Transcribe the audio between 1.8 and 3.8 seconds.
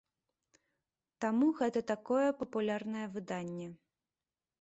такое папулярнае выданне.